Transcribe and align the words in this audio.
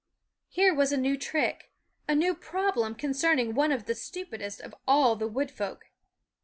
Here 0.49 0.73
was 0.73 0.91
a 0.91 0.97
new 0.97 1.15
trick, 1.15 1.71
a 2.07 2.15
new 2.15 2.33
problem 2.33 2.95
con 2.95 3.11
cerning 3.11 3.53
one 3.53 3.71
of 3.71 3.85
the 3.85 3.93
stupidest 3.93 4.59
of 4.59 4.73
all 4.87 5.15
the 5.15 5.27
wood 5.27 5.51
folk. 5.51 5.91